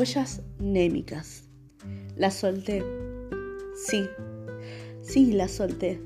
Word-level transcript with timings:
huellas 0.00 0.40
némicas. 0.58 1.44
La 2.16 2.30
solté. 2.30 2.82
Sí, 3.74 4.08
sí, 5.02 5.32
la 5.32 5.46
solté. 5.46 6.00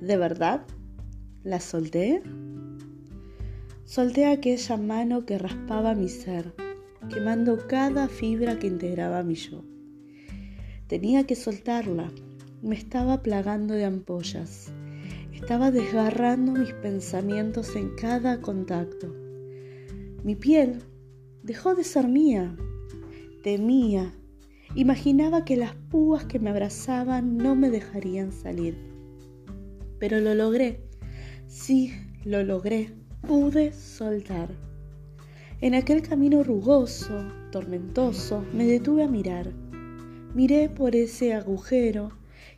¿De 0.00 0.16
verdad? 0.16 0.62
¿La 1.44 1.60
solté? 1.60 2.22
Solté 3.84 4.24
aquella 4.24 4.78
mano 4.78 5.26
que 5.26 5.36
raspaba 5.36 5.94
mi 5.94 6.08
ser, 6.08 6.54
quemando 7.12 7.66
cada 7.68 8.08
fibra 8.08 8.58
que 8.58 8.68
integraba 8.68 9.22
mi 9.22 9.34
yo. 9.34 9.64
Tenía 10.86 11.26
que 11.26 11.36
soltarla. 11.36 12.10
Me 12.62 12.74
estaba 12.74 13.22
plagando 13.22 13.74
de 13.74 13.84
ampollas. 13.84 14.72
Estaba 15.34 15.70
desgarrando 15.70 16.52
mis 16.52 16.72
pensamientos 16.72 17.76
en 17.76 17.94
cada 17.96 18.40
contacto. 18.40 19.14
Mi 20.24 20.36
piel 20.36 20.82
dejó 21.42 21.74
de 21.74 21.84
ser 21.84 22.08
mía. 22.08 22.56
Temía. 23.42 24.14
Imaginaba 24.74 25.44
que 25.44 25.56
las 25.56 25.74
púas 25.74 26.24
que 26.24 26.38
me 26.38 26.50
abrazaban 26.50 27.36
no 27.36 27.54
me 27.54 27.70
dejarían 27.70 28.32
salir. 28.32 28.76
Pero 29.98 30.20
lo 30.20 30.34
logré. 30.34 30.80
Sí, 31.46 31.92
lo 32.24 32.42
logré. 32.42 32.92
Pude 33.26 33.72
soltar. 33.72 34.50
En 35.60 35.74
aquel 35.74 36.02
camino 36.02 36.42
rugoso, 36.42 37.24
tormentoso, 37.50 38.44
me 38.54 38.64
detuve 38.64 39.04
a 39.04 39.08
mirar 39.08 39.52
Miré 40.32 40.68
por 40.68 40.94
ese 40.94 41.34
agujero 41.34 42.12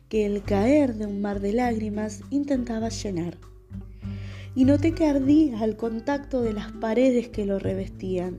que 0.07 0.27
el 0.27 0.43
caer 0.43 0.93
de 0.93 1.07
un 1.07 1.21
mar 1.21 1.39
de 1.39 1.53
lágrimas 1.53 2.21
intentaba 2.29 2.89
llenar. 2.89 3.35
Y 4.53 4.65
noté 4.65 4.93
que 4.93 5.07
ardía 5.07 5.59
al 5.59 5.75
contacto 5.75 6.41
de 6.41 6.53
las 6.53 6.71
paredes 6.73 7.29
que 7.29 7.47
lo 7.47 7.57
revestían. 7.57 8.37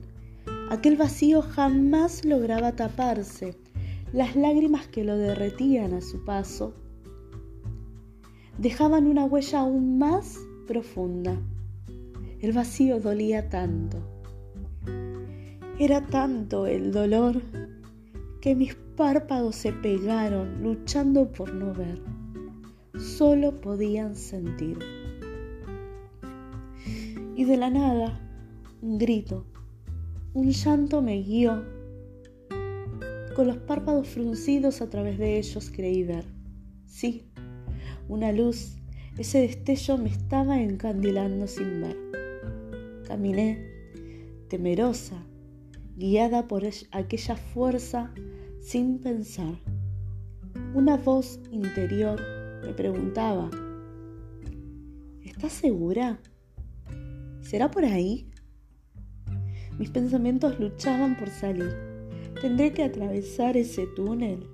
Aquel 0.69 0.97
vacío 0.97 1.41
jamás 1.41 2.25
lograba 2.25 2.71
taparse. 2.71 3.55
Las 4.11 4.35
lágrimas 4.35 4.87
que 4.87 5.03
lo 5.03 5.17
derretían 5.17 5.93
a 5.93 6.01
su 6.01 6.23
paso 6.25 6.73
dejaban 8.57 9.05
una 9.05 9.25
huella 9.25 9.59
aún 9.59 9.97
más 9.97 10.39
profunda. 10.67 11.37
El 12.39 12.53
vacío 12.53 12.99
dolía 12.99 13.49
tanto. 13.49 13.97
Era 15.77 16.01
tanto 16.07 16.65
el 16.67 16.91
dolor 16.91 17.41
que 18.41 18.55
mis 18.55 18.75
párpados 18.95 19.55
se 19.55 19.73
pegaron 19.73 20.63
luchando 20.63 21.31
por 21.31 21.53
no 21.53 21.73
ver. 21.73 22.01
Solo 22.97 23.59
podían 23.59 24.15
sentir. 24.15 24.79
Y 27.35 27.43
de 27.43 27.57
la 27.57 27.69
nada, 27.69 28.19
un 28.81 28.97
grito, 28.97 29.45
un 30.35 30.51
llanto 30.51 31.01
me 31.01 31.21
guió. 31.21 31.63
Con 33.37 33.47
los 33.47 33.57
párpados 33.57 34.09
fruncidos 34.09 34.81
a 34.81 34.89
través 34.89 35.17
de 35.17 35.37
ellos 35.37 35.71
creí 35.73 36.03
ver. 36.03 36.25
Sí, 36.85 37.31
una 38.09 38.33
luz, 38.33 38.75
ese 39.17 39.39
destello 39.39 39.97
me 39.97 40.09
estaba 40.09 40.61
encandilando 40.61 41.47
sin 41.47 41.81
ver. 41.81 41.97
Caminé, 43.07 43.65
temerosa, 44.49 45.25
guiada 45.95 46.49
por 46.49 46.63
aquella 46.91 47.37
fuerza 47.37 48.13
sin 48.59 48.99
pensar. 48.99 49.55
Una 50.73 50.97
voz 50.97 51.39
interior 51.49 52.21
me 52.61 52.73
preguntaba, 52.73 53.49
¿estás 55.23 55.53
segura? 55.53 56.19
¿Será 57.39 57.71
por 57.71 57.85
ahí? 57.85 58.29
Mis 59.77 59.89
pensamientos 59.89 60.59
luchaban 60.59 61.17
por 61.17 61.29
salir. 61.29 61.75
¿Tendré 62.41 62.71
que 62.71 62.83
atravesar 62.83 63.57
ese 63.57 63.87
túnel? 63.87 64.47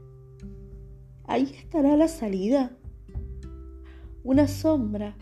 ¿Ahí 1.26 1.54
estará 1.56 1.96
la 1.96 2.08
salida? 2.08 2.76
Una 4.24 4.48
sombra 4.48 5.16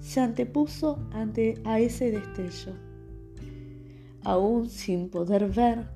se 0.00 0.20
antepuso 0.20 0.98
ante 1.12 1.60
a 1.64 1.80
ese 1.80 2.10
destello. 2.10 2.74
Aún 4.22 4.68
sin 4.68 5.08
poder 5.10 5.48
ver 5.48 5.88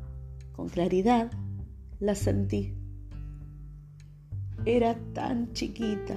con 0.52 0.68
claridad, 0.68 1.30
la 1.98 2.14
sentí. 2.14 2.74
Era 4.64 4.94
tan 5.12 5.52
chiquita, 5.52 6.14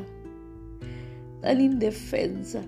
tan 1.41 1.62
indefensa. 1.62 2.63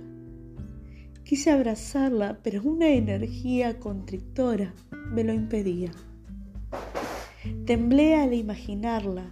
Quise 1.25 1.50
abrazarla, 1.50 2.38
pero 2.44 2.62
una 2.62 2.90
energía 2.90 3.80
constrictora 3.80 4.75
me 4.91 5.24
lo 5.24 5.34
impedía. 5.34 5.91
Temblé 7.66 8.13
al 8.16 8.36
imaginarla. 8.36 9.31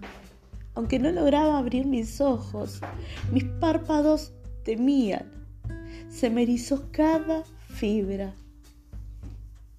Aunque 0.74 0.98
no 0.98 1.12
lograba 1.12 1.60
abrir 1.60 1.86
mis 1.86 2.20
ojos, 2.20 2.82
mis 3.32 3.44
párpados 3.44 4.34
temían. 4.64 5.30
Se 6.10 6.32
me 6.32 6.42
erizó 6.42 6.90
cada 6.92 7.44
fibra. 7.70 8.34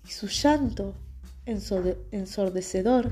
Y 0.07 0.13
su 0.13 0.29
llanto 0.29 0.95
ensordecedor 1.47 3.11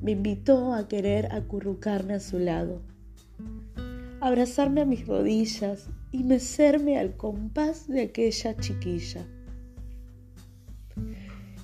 me 0.00 0.12
invitó 0.12 0.74
a 0.74 0.86
querer 0.86 1.32
acurrucarme 1.32 2.14
a 2.14 2.20
su 2.20 2.38
lado, 2.38 2.82
abrazarme 4.20 4.82
a 4.82 4.84
mis 4.84 5.08
rodillas 5.08 5.88
y 6.12 6.24
mecerme 6.24 6.98
al 6.98 7.16
compás 7.16 7.88
de 7.88 8.02
aquella 8.02 8.56
chiquilla. 8.56 9.26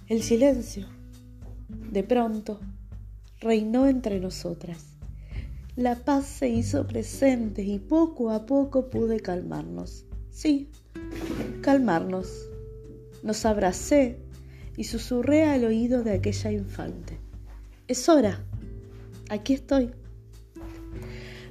El 0.09 0.23
silencio, 0.23 0.87
de 1.91 2.03
pronto, 2.03 2.61
reinó 3.41 3.87
entre 3.87 4.21
nosotras. 4.21 4.93
La 5.75 5.97
paz 6.05 6.27
se 6.27 6.49
hizo 6.49 6.87
presente 6.87 7.63
y 7.63 7.79
poco 7.79 8.31
a 8.31 8.45
poco 8.45 8.91
pude 8.91 9.21
calmarnos. 9.21 10.05
Sí, 10.31 10.71
calmarnos. 11.63 12.51
Nos 13.23 13.47
abracé 13.47 14.19
y 14.77 14.85
susurré 14.85 15.45
al 15.45 15.65
oído 15.65 16.03
de 16.03 16.13
aquella 16.13 16.53
infante. 16.53 17.19
Es 17.89 18.09
hora. 18.09 18.45
Aquí 19.31 19.55
estoy. 19.55 19.93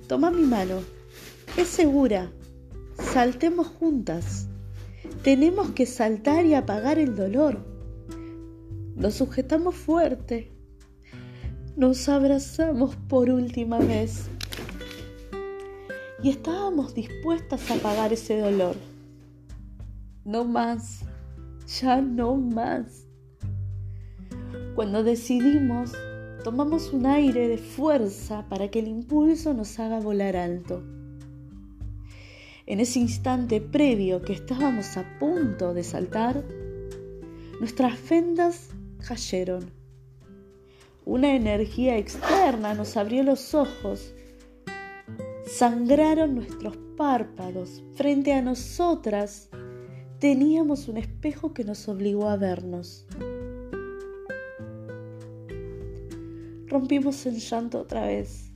Toma 0.07 0.30
mi 0.30 0.44
mano. 0.44 0.81
Es 1.57 1.68
segura. 1.68 2.31
Saltemos 3.03 3.67
juntas. 3.67 4.47
Tenemos 5.23 5.72
que 5.72 5.85
saltar 5.85 6.45
y 6.45 6.53
apagar 6.53 6.97
el 6.97 7.16
dolor. 7.16 7.59
Nos 8.95 9.16
sujetamos 9.16 9.75
fuerte. 9.75 10.51
Nos 11.75 12.07
abrazamos 12.07 12.95
por 12.95 13.29
última 13.29 13.79
vez. 13.79 14.29
Y 16.23 16.29
estábamos 16.29 16.94
dispuestas 16.94 17.69
a 17.69 17.75
apagar 17.75 18.13
ese 18.13 18.39
dolor. 18.39 18.75
No 20.23 20.45
más. 20.45 21.01
Ya 21.81 22.01
no 22.01 22.35
más. 22.35 23.07
Cuando 24.75 25.03
decidimos 25.03 25.91
tomamos 26.44 26.91
un 26.91 27.06
aire 27.06 27.47
de 27.47 27.57
fuerza 27.57 28.45
para 28.50 28.69
que 28.69 28.79
el 28.79 28.88
impulso 28.88 29.53
nos 29.53 29.79
haga 29.79 30.00
volar 30.00 30.35
alto. 30.35 30.81
En 32.71 32.79
ese 32.79 32.99
instante 32.99 33.59
previo 33.59 34.21
que 34.21 34.31
estábamos 34.31 34.95
a 34.95 35.03
punto 35.19 35.73
de 35.73 35.83
saltar, 35.83 36.41
nuestras 37.59 37.99
fendas 37.99 38.69
cayeron. 39.05 39.69
Una 41.03 41.35
energía 41.35 41.97
externa 41.97 42.73
nos 42.73 42.95
abrió 42.95 43.23
los 43.23 43.53
ojos. 43.55 44.13
Sangraron 45.45 46.33
nuestros 46.35 46.77
párpados. 46.95 47.83
Frente 47.95 48.31
a 48.31 48.41
nosotras 48.41 49.50
teníamos 50.19 50.88
un 50.88 50.95
espejo 50.95 51.53
que 51.53 51.65
nos 51.65 51.89
obligó 51.89 52.29
a 52.29 52.38
vernos. 52.38 53.06
Rompimos 56.67 57.25
en 57.25 57.35
llanto 57.35 57.81
otra 57.81 58.06
vez, 58.06 58.53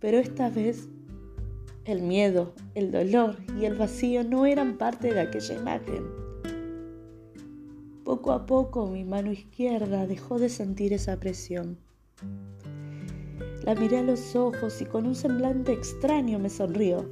pero 0.00 0.18
esta 0.18 0.50
vez 0.50 0.86
el 1.90 2.02
miedo, 2.02 2.52
el 2.74 2.92
dolor 2.92 3.36
y 3.58 3.64
el 3.64 3.74
vacío 3.74 4.22
no 4.24 4.46
eran 4.46 4.78
parte 4.78 5.12
de 5.12 5.20
aquella 5.20 5.54
imagen. 5.54 6.04
Poco 8.04 8.32
a 8.32 8.46
poco 8.46 8.86
mi 8.86 9.04
mano 9.04 9.32
izquierda 9.32 10.06
dejó 10.06 10.38
de 10.38 10.48
sentir 10.48 10.92
esa 10.92 11.18
presión. 11.18 11.78
La 13.64 13.74
miré 13.74 13.98
a 13.98 14.02
los 14.02 14.36
ojos 14.36 14.80
y 14.80 14.84
con 14.84 15.06
un 15.06 15.14
semblante 15.14 15.72
extraño 15.72 16.38
me 16.38 16.50
sonrió. 16.50 17.08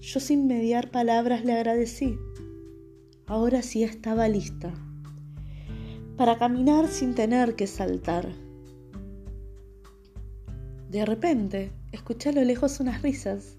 Yo 0.00 0.20
sin 0.20 0.46
mediar 0.46 0.90
palabras 0.90 1.44
le 1.44 1.52
agradecí. 1.52 2.18
Ahora 3.26 3.62
sí 3.62 3.82
estaba 3.82 4.28
lista 4.28 4.72
para 6.16 6.38
caminar 6.38 6.88
sin 6.88 7.14
tener 7.14 7.56
que 7.56 7.66
saltar 7.66 8.28
de 10.90 11.04
repente, 11.04 11.72
escuché 11.92 12.30
a 12.30 12.32
lo 12.32 12.42
lejos 12.42 12.80
unas 12.80 13.02
risas. 13.02 13.56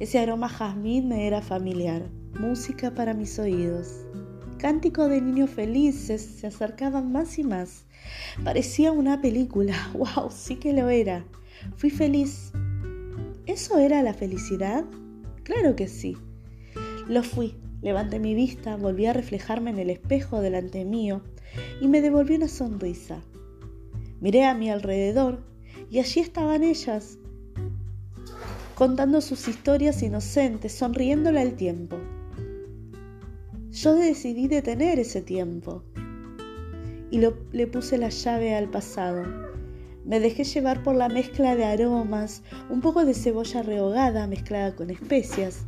Ese 0.00 0.18
aroma 0.18 0.48
jazmín 0.48 1.08
me 1.08 1.26
era 1.26 1.42
familiar, 1.42 2.08
música 2.38 2.94
para 2.94 3.14
mis 3.14 3.38
oídos. 3.38 4.04
Cánticos 4.58 5.10
de 5.10 5.20
niños 5.20 5.50
felices 5.50 6.22
se 6.22 6.46
acercaban 6.46 7.12
más 7.12 7.38
y 7.38 7.44
más. 7.44 7.84
Parecía 8.44 8.92
una 8.92 9.20
película. 9.20 9.74
¡Wow! 9.94 10.30
Sí 10.30 10.56
que 10.56 10.72
lo 10.72 10.88
era. 10.88 11.24
Fui 11.76 11.90
feliz. 11.90 12.52
¿Eso 13.46 13.78
era 13.78 14.02
la 14.02 14.14
felicidad? 14.14 14.84
Claro 15.42 15.76
que 15.76 15.88
sí. 15.88 16.16
Lo 17.08 17.22
fui. 17.22 17.56
Levanté 17.82 18.18
mi 18.18 18.34
vista, 18.34 18.76
volví 18.76 19.04
a 19.04 19.12
reflejarme 19.12 19.68
en 19.68 19.78
el 19.78 19.90
espejo 19.90 20.40
delante 20.40 20.86
mío 20.86 21.20
y 21.82 21.88
me 21.88 22.00
devolví 22.00 22.36
una 22.36 22.48
sonrisa. 22.48 23.20
Miré 24.20 24.46
a 24.46 24.54
mi 24.54 24.70
alrededor 24.70 25.44
y 25.90 25.98
allí 25.98 26.20
estaban 26.20 26.62
ellas, 26.62 27.18
contando 28.74 29.20
sus 29.20 29.46
historias 29.48 30.02
inocentes, 30.02 30.72
sonriéndole 30.72 31.40
al 31.40 31.54
tiempo. 31.54 31.96
Yo 33.70 33.94
decidí 33.94 34.48
detener 34.48 34.98
ese 34.98 35.20
tiempo 35.20 35.82
y 37.10 37.20
le 37.52 37.66
puse 37.66 37.98
la 37.98 38.08
llave 38.08 38.54
al 38.54 38.68
pasado. 38.68 39.24
Me 40.04 40.20
dejé 40.20 40.44
llevar 40.44 40.82
por 40.82 40.96
la 40.96 41.08
mezcla 41.08 41.56
de 41.56 41.64
aromas, 41.64 42.42
un 42.68 42.80
poco 42.80 43.04
de 43.04 43.14
cebolla 43.14 43.62
rehogada 43.62 44.26
mezclada 44.26 44.74
con 44.76 44.90
especias, 44.90 45.64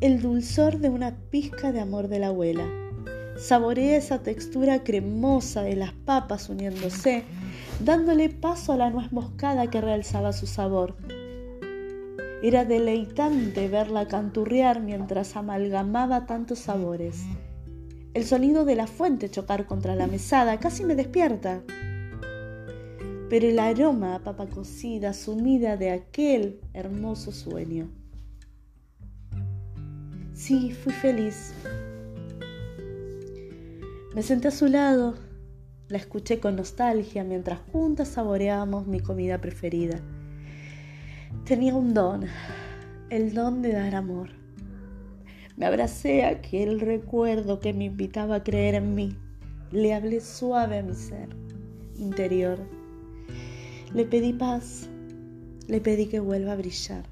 el 0.00 0.20
dulzor 0.20 0.78
de 0.78 0.90
una 0.90 1.16
pizca 1.30 1.72
de 1.72 1.80
amor 1.80 2.08
de 2.08 2.18
la 2.18 2.28
abuela. 2.28 2.66
Saboreé 3.38 3.96
esa 3.96 4.22
textura 4.22 4.82
cremosa 4.84 5.62
de 5.62 5.76
las 5.76 5.92
papas 5.92 6.48
uniéndose, 6.50 7.24
dándole 7.84 8.28
paso 8.28 8.72
a 8.72 8.76
la 8.76 8.90
nuez 8.90 9.12
moscada 9.12 9.70
que 9.70 9.80
realzaba 9.80 10.32
su 10.32 10.46
sabor. 10.46 10.96
Era 12.42 12.64
deleitante 12.64 13.68
verla 13.68 14.08
canturrear 14.08 14.80
mientras 14.80 15.36
amalgamaba 15.36 16.24
tantos 16.24 16.60
sabores. 16.60 17.20
El 18.14 18.24
sonido 18.24 18.64
de 18.64 18.76
la 18.76 18.86
fuente 18.86 19.30
chocar 19.30 19.66
contra 19.66 19.94
la 19.94 20.06
mesada 20.06 20.58
casi 20.58 20.84
me 20.84 20.94
despierta. 20.94 21.62
Pero 23.28 23.46
el 23.46 23.58
aroma 23.58 24.14
a 24.14 24.24
papa 24.24 24.46
cocida 24.46 25.12
sumida 25.12 25.76
de 25.76 25.90
aquel 25.90 26.60
hermoso 26.72 27.30
sueño. 27.30 27.90
Sí, 30.32 30.72
fui 30.72 30.94
feliz. 30.94 31.52
Me 34.14 34.22
senté 34.22 34.48
a 34.48 34.50
su 34.50 34.66
lado, 34.66 35.14
la 35.88 35.98
escuché 35.98 36.40
con 36.40 36.56
nostalgia 36.56 37.22
mientras 37.22 37.60
juntas 37.70 38.08
saboreábamos 38.08 38.86
mi 38.86 39.00
comida 39.00 39.38
preferida. 39.42 40.00
Tenía 41.44 41.74
un 41.74 41.94
don, 41.94 42.24
el 43.08 43.34
don 43.34 43.62
de 43.62 43.72
dar 43.72 43.94
amor. 43.94 44.28
Me 45.56 45.66
abracé 45.66 46.24
a 46.24 46.30
aquel 46.30 46.80
recuerdo 46.80 47.60
que 47.60 47.72
me 47.72 47.84
invitaba 47.84 48.36
a 48.36 48.44
creer 48.44 48.76
en 48.76 48.94
mí. 48.94 49.16
Le 49.72 49.92
hablé 49.92 50.20
suave 50.20 50.78
a 50.78 50.82
mi 50.82 50.94
ser 50.94 51.28
interior. 51.96 52.58
Le 53.92 54.04
pedí 54.04 54.32
paz, 54.32 54.88
le 55.66 55.80
pedí 55.80 56.06
que 56.06 56.20
vuelva 56.20 56.52
a 56.52 56.56
brillar. 56.56 57.04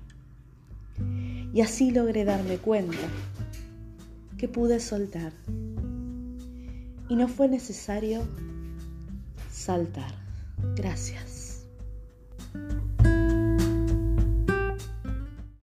Y 1.53 1.61
así 1.61 1.91
logré 1.91 2.25
darme 2.25 2.59
cuenta 2.59 3.09
que 4.37 4.49
pude 4.49 4.79
soltar. 4.79 5.33
Y 7.09 7.17
no 7.17 7.27
fue 7.27 7.49
necesario 7.49 8.23
saltar. 9.51 10.15
Gracias. 10.77 11.38